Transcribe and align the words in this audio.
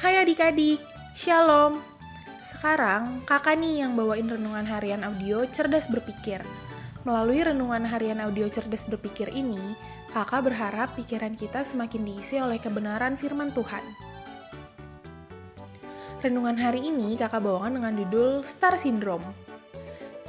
Hai 0.00 0.16
adik-adik, 0.16 0.80
Shalom. 1.12 1.76
Sekarang 2.40 3.20
kakak 3.28 3.60
nih 3.60 3.84
yang 3.84 4.00
bawain 4.00 4.32
renungan 4.32 4.64
harian 4.64 5.04
audio 5.04 5.44
cerdas 5.44 5.92
berpikir. 5.92 6.40
Melalui 7.04 7.44
renungan 7.44 7.84
harian 7.84 8.16
audio 8.24 8.48
cerdas 8.48 8.88
berpikir 8.88 9.28
ini, 9.28 9.60
kakak 10.16 10.48
berharap 10.48 10.96
pikiran 10.96 11.36
kita 11.36 11.60
semakin 11.60 12.00
diisi 12.00 12.40
oleh 12.40 12.56
kebenaran 12.56 13.12
firman 13.12 13.52
Tuhan. 13.52 13.84
Renungan 16.24 16.56
hari 16.56 16.80
ini 16.80 17.20
kakak 17.20 17.44
bawakan 17.44 17.76
dengan 17.76 17.92
judul 18.00 18.40
Star 18.40 18.80
Syndrome. 18.80 19.28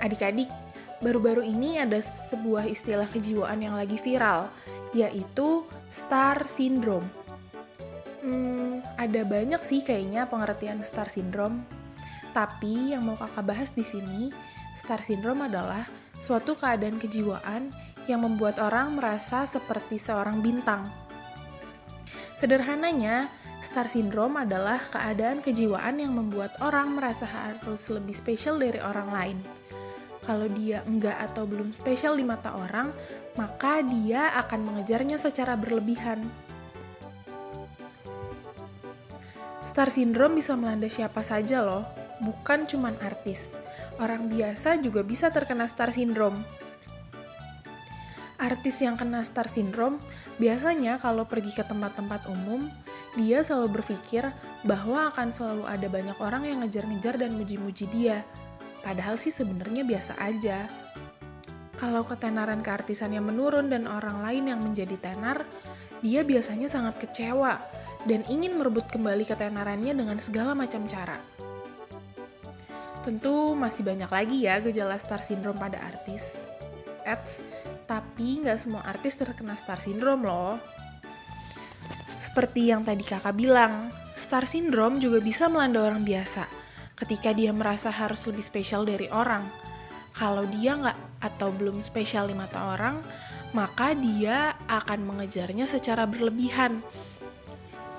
Adik-adik, 0.03 0.52
baru-baru 0.99 1.48
ini 1.48 1.80
ada 1.80 1.95
sebuah 1.95 2.67
istilah 2.67 3.08
kejiwaan 3.08 3.63
yang 3.63 3.80
lagi 3.80 3.95
viral, 3.95 4.52
yaitu 4.91 5.63
Star 5.88 6.44
Syndrome 6.44 7.08
Hmm, 8.22 8.70
ada 9.02 9.26
banyak 9.26 9.58
sih 9.66 9.82
kayaknya 9.82 10.30
pengertian 10.30 10.86
star 10.86 11.10
syndrome. 11.10 11.66
Tapi 12.38 12.94
yang 12.94 13.10
mau 13.10 13.18
kakak 13.18 13.50
bahas 13.50 13.74
di 13.74 13.82
sini, 13.82 14.30
star 14.77 15.02
syndrome 15.02 15.50
adalah 15.50 15.84
suatu 16.22 16.54
keadaan 16.54 17.02
kejiwaan 17.02 17.74
yang 18.05 18.22
membuat 18.22 18.62
orang 18.62 18.94
merasa 18.94 19.44
seperti 19.50 19.98
seorang 19.98 20.40
bintang. 20.46 20.86
Sederhananya, 22.38 23.30
star 23.66 23.90
syndrome 23.90 24.38
adalah 24.41 24.77
keadaan 24.77 25.41
kejiwaan 25.41 25.98
yang 25.98 26.13
membuat 26.13 26.54
orang 26.62 26.94
merasa 26.94 27.26
harus 27.26 27.90
lebih 27.90 28.13
spesial 28.13 28.62
dari 28.62 28.77
orang 28.77 29.10
lain. 29.10 29.38
Kalau 30.22 30.46
dia 30.46 30.86
enggak 30.86 31.18
atau 31.18 31.49
belum 31.49 31.74
spesial 31.74 32.13
di 32.13 32.26
mata 32.26 32.54
orang, 32.54 32.94
maka 33.34 33.82
dia 33.82 34.30
akan 34.38 34.70
mengejarnya 34.70 35.18
secara 35.18 35.58
berlebihan. 35.58 36.21
Star 39.62 39.93
syndrome 39.93 40.41
bisa 40.41 40.57
melanda 40.57 40.90
siapa 40.90 41.21
saja 41.21 41.62
loh, 41.62 41.85
bukan 42.26 42.65
cuma 42.65 42.90
artis. 42.98 43.54
Orang 44.01 44.26
biasa 44.26 44.81
juga 44.81 45.05
bisa 45.05 45.29
terkena 45.29 45.70
star 45.70 45.93
syndrome. 45.93 46.41
Artis 48.41 48.81
yang 48.81 48.98
kena 48.98 49.21
star 49.21 49.45
syndrome 49.45 50.01
biasanya 50.41 50.98
kalau 50.98 51.29
pergi 51.29 51.53
ke 51.53 51.62
tempat-tempat 51.62 52.26
umum, 52.34 52.73
dia 53.13 53.45
selalu 53.45 53.77
berpikir 53.77 54.34
bahwa 54.65 55.13
akan 55.13 55.29
selalu 55.29 55.70
ada 55.70 55.85
banyak 55.85 56.18
orang 56.18 56.49
yang 56.49 56.65
ngejar-ngejar 56.65 57.21
dan 57.21 57.37
muji-muji 57.37 57.85
dia. 57.93 58.25
Padahal 58.81 59.21
sih 59.21 59.29
sebenarnya 59.29 59.85
biasa 59.85 60.18
aja. 60.18 60.65
Kalau 61.77 62.01
ketenaran 62.01 62.65
keartisannya 62.65 63.21
menurun 63.21 63.70
dan 63.70 63.85
orang 63.85 64.25
lain 64.25 64.50
yang 64.50 64.59
menjadi 64.66 64.97
tenar, 64.97 65.46
dia 66.01 66.25
biasanya 66.25 66.66
sangat 66.66 66.97
kecewa 66.97 67.81
dan 68.06 68.25
ingin 68.25 68.57
merebut 68.57 68.90
kembali 68.90 69.25
ketenarannya 69.25 69.94
dengan 69.94 70.18
segala 70.18 70.57
macam 70.57 70.85
cara. 70.90 71.18
Tentu 73.02 73.58
masih 73.58 73.81
banyak 73.81 74.09
lagi 74.09 74.46
ya 74.46 74.62
gejala 74.62 74.97
star 75.02 75.25
syndrome 75.25 75.58
pada 75.58 75.81
artis. 75.81 76.46
Eits, 77.02 77.41
tapi 77.90 78.46
nggak 78.46 78.62
semua 78.62 78.85
artis 78.85 79.18
terkena 79.18 79.58
star 79.58 79.81
syndrome 79.81 80.22
loh. 80.22 80.62
Seperti 82.13 82.69
yang 82.69 82.85
tadi 82.85 83.02
kakak 83.02 83.34
bilang, 83.34 83.90
star 84.13 84.46
syndrome 84.46 85.02
juga 85.02 85.18
bisa 85.18 85.50
melanda 85.50 85.81
orang 85.81 86.06
biasa 86.06 86.46
ketika 86.94 87.34
dia 87.34 87.50
merasa 87.50 87.90
harus 87.90 88.30
lebih 88.30 88.46
spesial 88.46 88.86
dari 88.86 89.09
orang. 89.09 89.41
Kalau 90.13 90.46
dia 90.46 90.78
nggak 90.78 91.25
atau 91.25 91.50
belum 91.50 91.81
spesial 91.81 92.30
di 92.30 92.38
mata 92.38 92.78
orang, 92.78 93.02
maka 93.58 93.97
dia 93.97 94.53
akan 94.69 95.09
mengejarnya 95.09 95.66
secara 95.66 96.06
berlebihan 96.06 96.78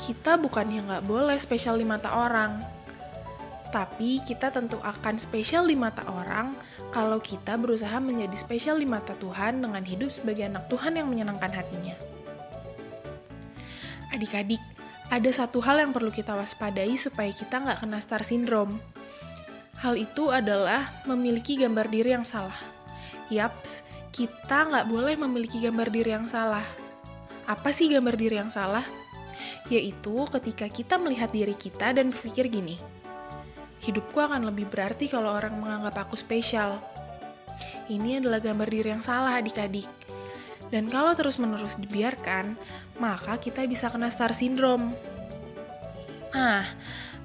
kita 0.02 0.34
bukannya 0.34 0.82
nggak 0.82 1.04
boleh 1.06 1.38
spesial 1.38 1.78
di 1.78 1.86
mata 1.86 2.10
orang, 2.10 2.58
tapi 3.70 4.18
kita 4.18 4.50
tentu 4.50 4.82
akan 4.82 5.14
spesial 5.14 5.70
di 5.70 5.78
mata 5.78 6.02
orang 6.10 6.58
kalau 6.90 7.22
kita 7.22 7.54
berusaha 7.54 8.02
menjadi 8.02 8.34
spesial 8.34 8.82
di 8.82 8.84
mata 8.84 9.14
Tuhan 9.14 9.62
dengan 9.62 9.80
hidup 9.86 10.10
sebagai 10.10 10.50
anak 10.50 10.66
Tuhan 10.66 10.98
yang 10.98 11.06
menyenangkan 11.06 11.54
hatinya. 11.54 11.94
Adik-adik, 14.10 14.60
ada 15.08 15.30
satu 15.30 15.62
hal 15.62 15.80
yang 15.80 15.94
perlu 15.94 16.10
kita 16.10 16.34
waspadai 16.34 16.98
supaya 16.98 17.30
kita 17.30 17.62
nggak 17.62 17.86
kena 17.86 18.02
star 18.02 18.26
syndrome. 18.26 18.82
Hal 19.80 19.94
itu 19.96 20.34
adalah 20.34 20.84
memiliki 21.06 21.56
gambar 21.56 21.86
diri 21.88 22.12
yang 22.12 22.26
salah. 22.26 22.58
Yaps, 23.32 23.86
kita 24.12 24.68
nggak 24.68 24.86
boleh 24.90 25.16
memiliki 25.16 25.62
gambar 25.62 25.88
diri 25.88 26.10
yang 26.12 26.26
salah. 26.28 26.66
Apa 27.48 27.72
sih 27.72 27.88
gambar 27.88 28.14
diri 28.20 28.36
yang 28.36 28.52
salah? 28.52 28.84
Yaitu 29.68 30.24
ketika 30.38 30.66
kita 30.68 30.94
melihat 31.00 31.32
diri 31.32 31.56
kita 31.56 31.94
dan 31.96 32.12
berpikir 32.12 32.48
gini, 32.48 32.76
hidupku 33.82 34.18
akan 34.18 34.46
lebih 34.46 34.70
berarti 34.70 35.10
kalau 35.10 35.34
orang 35.34 35.58
menganggap 35.58 36.06
aku 36.08 36.14
spesial. 36.14 36.78
Ini 37.90 38.22
adalah 38.22 38.38
gambar 38.38 38.68
diri 38.70 38.88
yang 38.94 39.02
salah 39.02 39.36
adik-adik. 39.42 39.90
Dan 40.72 40.88
kalau 40.88 41.12
terus-menerus 41.12 41.76
dibiarkan, 41.76 42.56
maka 42.96 43.36
kita 43.36 43.68
bisa 43.68 43.92
kena 43.92 44.08
star 44.08 44.32
syndrome. 44.32 44.96
Nah, 46.32 46.64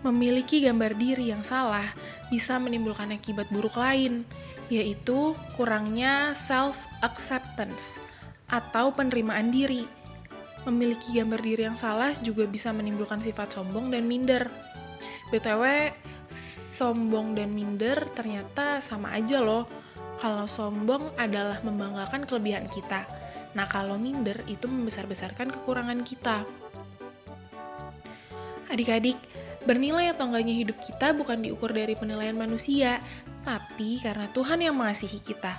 memiliki 0.03 0.59
gambar 0.59 0.91
diri 0.99 1.31
yang 1.31 1.47
salah 1.47 1.87
bisa 2.27 2.59
menimbulkan 2.59 3.15
akibat 3.15 3.47
buruk 3.47 3.79
lain, 3.79 4.27
yaitu 4.67 5.31
kurangnya 5.55 6.35
self-acceptance 6.35 8.03
atau 8.51 8.91
penerimaan 8.91 9.47
diri 9.47 9.87
memiliki 10.67 11.15
gambar 11.15 11.39
diri 11.39 11.63
yang 11.63 11.79
salah 11.79 12.11
juga 12.19 12.43
bisa 12.43 12.75
menimbulkan 12.75 13.23
sifat 13.23 13.55
sombong 13.55 13.89
dan 13.89 14.03
minder. 14.03 14.51
BTW, 15.31 15.91
sombong 16.77 17.35
dan 17.35 17.51
minder 17.51 18.03
ternyata 18.11 18.83
sama 18.83 19.15
aja 19.15 19.39
loh. 19.39 19.67
Kalau 20.19 20.49
sombong 20.49 21.13
adalah 21.15 21.63
membanggakan 21.63 22.27
kelebihan 22.27 22.67
kita. 22.67 23.07
Nah, 23.55 23.65
kalau 23.69 23.95
minder 23.95 24.37
itu 24.49 24.67
membesar-besarkan 24.67 25.49
kekurangan 25.53 26.03
kita. 26.03 26.43
Adik-adik, 28.67 29.15
bernilai 29.63 30.11
atau 30.11 30.27
enggaknya 30.27 30.55
hidup 30.63 30.77
kita 30.83 31.15
bukan 31.15 31.43
diukur 31.43 31.71
dari 31.71 31.95
penilaian 31.95 32.35
manusia, 32.35 32.99
tapi 33.47 33.99
karena 34.03 34.27
Tuhan 34.35 34.59
yang 34.59 34.75
mengasihi 34.75 35.23
kita. 35.23 35.55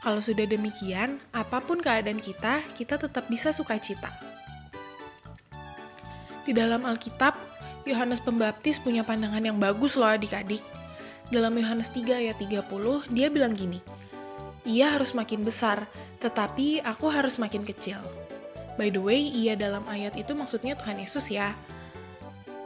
Kalau 0.00 0.24
sudah 0.24 0.48
demikian, 0.48 1.20
apa 1.36 1.60
pun 1.60 1.76
keadaan 1.76 2.24
kita, 2.24 2.64
kita 2.72 2.96
tetap 2.96 3.28
bisa 3.28 3.52
sukacita. 3.52 4.29
Di 6.50 6.58
dalam 6.58 6.82
Alkitab, 6.82 7.38
Yohanes 7.86 8.18
Pembaptis 8.18 8.82
punya 8.82 9.06
pandangan 9.06 9.38
yang 9.38 9.62
bagus 9.62 9.94
loh 9.94 10.10
adik-adik. 10.10 10.58
Dalam 11.30 11.54
Yohanes 11.54 11.94
3 11.94 12.26
ayat 12.26 12.42
30, 12.42 12.66
dia 13.14 13.30
bilang 13.30 13.54
gini, 13.54 13.78
Ia 14.66 14.98
harus 14.98 15.14
makin 15.14 15.46
besar, 15.46 15.86
tetapi 16.18 16.82
aku 16.82 17.06
harus 17.06 17.38
makin 17.38 17.62
kecil. 17.62 18.02
By 18.74 18.90
the 18.90 18.98
way, 18.98 19.30
ia 19.30 19.54
dalam 19.54 19.86
ayat 19.86 20.18
itu 20.18 20.34
maksudnya 20.34 20.74
Tuhan 20.74 20.98
Yesus 20.98 21.30
ya. 21.30 21.54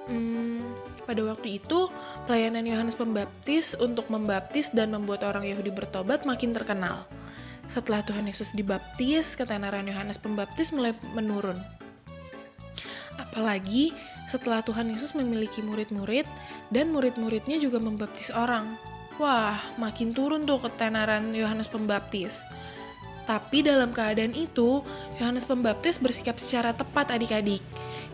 Hmm, 0.08 0.64
pada 1.04 1.20
waktu 1.20 1.60
itu, 1.60 1.92
pelayanan 2.24 2.64
Yohanes 2.64 2.96
Pembaptis 2.96 3.76
untuk 3.76 4.08
membaptis 4.08 4.72
dan 4.72 4.96
membuat 4.96 5.28
orang 5.28 5.44
Yahudi 5.44 5.68
bertobat 5.68 6.24
makin 6.24 6.56
terkenal. 6.56 7.04
Setelah 7.68 8.00
Tuhan 8.00 8.24
Yesus 8.32 8.56
dibaptis, 8.56 9.36
ketenaran 9.36 9.84
Yohanes 9.84 10.16
Pembaptis 10.16 10.72
mulai 10.72 10.96
menurun. 11.12 11.83
Apalagi 13.34 13.90
setelah 14.30 14.62
Tuhan 14.62 14.94
Yesus 14.94 15.18
memiliki 15.18 15.58
murid-murid 15.58 16.22
dan 16.70 16.94
murid-muridnya 16.94 17.58
juga 17.58 17.82
membaptis 17.82 18.30
orang. 18.30 18.78
Wah, 19.18 19.58
makin 19.74 20.14
turun 20.14 20.46
tuh 20.46 20.62
ketenaran 20.62 21.34
Yohanes 21.34 21.66
Pembaptis. 21.66 22.46
Tapi 23.26 23.66
dalam 23.66 23.90
keadaan 23.90 24.38
itu, 24.38 24.86
Yohanes 25.18 25.50
Pembaptis 25.50 25.98
bersikap 25.98 26.38
secara 26.38 26.70
tepat 26.78 27.10
adik-adik. 27.10 27.58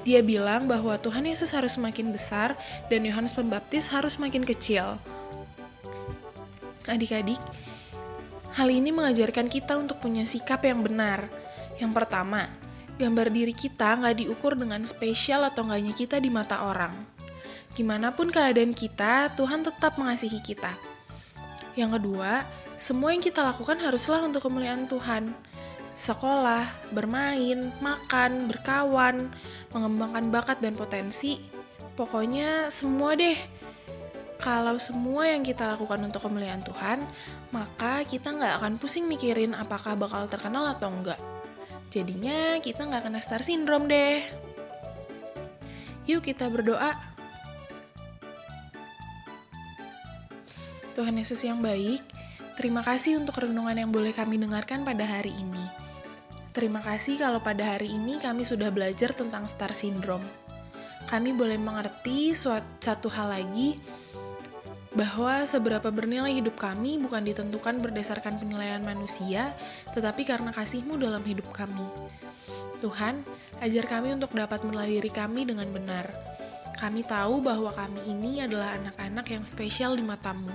Dia 0.08 0.24
bilang 0.24 0.64
bahwa 0.64 0.96
Tuhan 0.96 1.28
Yesus 1.28 1.52
harus 1.52 1.76
semakin 1.76 2.08
besar 2.08 2.56
dan 2.88 3.04
Yohanes 3.04 3.36
Pembaptis 3.36 3.92
harus 3.92 4.16
semakin 4.16 4.40
kecil. 4.48 4.96
Adik-adik, 6.88 7.36
hal 8.56 8.72
ini 8.72 8.88
mengajarkan 8.88 9.52
kita 9.52 9.76
untuk 9.76 10.00
punya 10.00 10.24
sikap 10.24 10.64
yang 10.64 10.80
benar. 10.80 11.28
Yang 11.76 11.92
pertama, 11.92 12.48
gambar 13.00 13.32
diri 13.32 13.56
kita 13.56 13.96
nggak 13.96 14.20
diukur 14.20 14.52
dengan 14.52 14.84
spesial 14.84 15.48
atau 15.48 15.64
enggaknya 15.64 15.96
kita 15.96 16.20
di 16.20 16.28
mata 16.28 16.68
orang. 16.68 16.92
Gimana 17.72 18.12
pun 18.12 18.28
keadaan 18.28 18.76
kita, 18.76 19.32
Tuhan 19.40 19.64
tetap 19.64 19.96
mengasihi 19.96 20.36
kita. 20.44 20.76
Yang 21.80 21.96
kedua, 21.96 22.44
semua 22.76 23.16
yang 23.16 23.24
kita 23.24 23.40
lakukan 23.40 23.80
haruslah 23.80 24.20
untuk 24.20 24.44
kemuliaan 24.44 24.84
Tuhan. 24.84 25.32
Sekolah, 25.96 26.68
bermain, 26.92 27.72
makan, 27.80 28.52
berkawan, 28.52 29.32
mengembangkan 29.72 30.28
bakat 30.28 30.58
dan 30.60 30.76
potensi, 30.76 31.40
pokoknya 31.96 32.68
semua 32.68 33.16
deh. 33.16 33.38
Kalau 34.40 34.80
semua 34.80 35.28
yang 35.28 35.44
kita 35.44 35.68
lakukan 35.76 36.00
untuk 36.00 36.24
kemuliaan 36.24 36.64
Tuhan, 36.64 37.04
maka 37.52 38.04
kita 38.08 38.32
nggak 38.32 38.54
akan 38.60 38.72
pusing 38.80 39.04
mikirin 39.04 39.52
apakah 39.52 39.92
bakal 39.96 40.24
terkenal 40.24 40.64
atau 40.72 40.88
enggak. 40.88 41.20
Jadinya 41.90 42.62
kita 42.62 42.86
nggak 42.86 43.10
kena 43.10 43.18
star 43.18 43.42
syndrome 43.42 43.90
deh. 43.90 44.22
Yuk 46.06 46.22
kita 46.22 46.46
berdoa. 46.46 46.94
Tuhan 50.94 51.18
Yesus 51.18 51.42
yang 51.42 51.58
baik, 51.58 52.02
terima 52.54 52.86
kasih 52.86 53.18
untuk 53.18 53.42
renungan 53.42 53.74
yang 53.74 53.90
boleh 53.90 54.14
kami 54.14 54.38
dengarkan 54.38 54.86
pada 54.86 55.02
hari 55.02 55.34
ini. 55.34 55.66
Terima 56.50 56.82
kasih 56.82 57.18
kalau 57.18 57.38
pada 57.42 57.74
hari 57.74 57.94
ini 57.94 58.18
kami 58.18 58.42
sudah 58.42 58.74
belajar 58.74 59.14
tentang 59.14 59.46
star 59.50 59.70
syndrome. 59.70 60.26
Kami 61.10 61.34
boleh 61.34 61.58
mengerti 61.58 62.34
suatu, 62.34 62.66
satu 62.78 63.10
hal 63.10 63.34
lagi, 63.34 63.78
bahwa 64.90 65.46
seberapa 65.46 65.86
bernilai 65.94 66.42
hidup 66.42 66.58
kami 66.58 66.98
bukan 66.98 67.22
ditentukan 67.22 67.78
berdasarkan 67.78 68.42
penilaian 68.42 68.82
manusia, 68.82 69.54
tetapi 69.94 70.26
karena 70.26 70.50
kasih-Mu 70.50 70.98
dalam 70.98 71.22
hidup 71.22 71.46
kami. 71.54 71.86
Tuhan, 72.82 73.22
ajar 73.62 73.84
kami 73.86 74.16
untuk 74.16 74.34
dapat 74.34 74.66
menilai 74.66 74.98
diri 74.98 75.12
kami 75.12 75.46
dengan 75.46 75.70
benar. 75.70 76.10
Kami 76.80 77.04
tahu 77.04 77.44
bahwa 77.44 77.70
kami 77.70 78.02
ini 78.08 78.40
adalah 78.40 78.74
anak-anak 78.80 79.26
yang 79.30 79.44
spesial 79.44 79.94
di 79.94 80.02
matamu. 80.02 80.50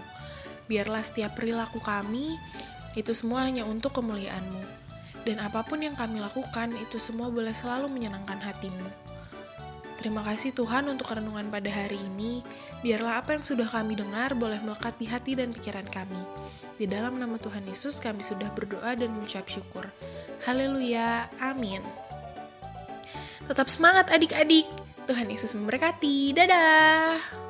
Biarlah 0.65 1.05
setiap 1.05 1.37
perilaku 1.37 1.77
kami, 1.79 2.33
itu 2.97 3.13
semua 3.13 3.45
hanya 3.45 3.63
untuk 3.63 3.93
kemuliaan-Mu. 3.93 4.65
Dan 5.21 5.37
apa 5.41 5.61
pun 5.61 5.79
yang 5.79 5.93
kami 5.93 6.17
lakukan, 6.19 6.73
itu 6.81 6.97
semua 6.97 7.29
boleh 7.29 7.53
selalu 7.53 7.87
menyenangkan 7.87 8.41
hatimu. 8.41 9.14
Terima 10.05 10.21
kasih 10.21 10.53
Tuhan 10.53 10.85
untuk 10.85 11.17
renungan 11.17 11.49
pada 11.49 11.65
hari 11.65 11.97
ini. 11.97 12.45
Biarlah 12.85 13.25
apa 13.25 13.33
yang 13.33 13.41
sudah 13.41 13.65
kami 13.65 13.97
dengar 13.97 14.37
boleh 14.37 14.61
melekat 14.61 15.01
di 15.01 15.09
hati 15.09 15.33
dan 15.33 15.49
pikiran 15.49 15.81
kami. 15.89 16.21
Di 16.77 16.85
dalam 16.85 17.17
nama 17.17 17.41
Tuhan 17.41 17.65
Yesus 17.65 17.97
kami 17.97 18.21
sudah 18.21 18.53
berdoa 18.53 18.93
dan 18.93 19.09
mengucap 19.09 19.49
syukur. 19.49 19.89
Haleluya. 20.45 21.25
Amin. 21.41 21.81
Tetap 23.49 23.65
semangat 23.65 24.13
adik-adik. 24.13 24.69
Tuhan 25.09 25.25
Yesus 25.25 25.57
memberkati. 25.57 26.37
Dadah. 26.37 27.44